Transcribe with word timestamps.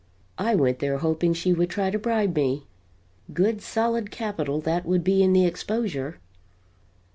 I 0.39 0.55
went 0.55 0.79
there 0.79 0.97
hoping 0.97 1.35
she 1.35 1.53
would 1.53 1.69
try 1.69 1.91
to 1.91 1.99
bribe 1.99 2.35
me 2.35 2.63
good 3.35 3.61
solid 3.61 4.09
capital 4.09 4.59
that 4.61 4.83
would 4.83 5.03
be 5.03 5.21
in 5.21 5.31
the 5.31 5.45
exposure. 5.45 6.17